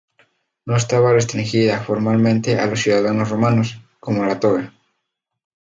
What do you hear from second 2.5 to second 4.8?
a los ciudadanos romanos, como la toga.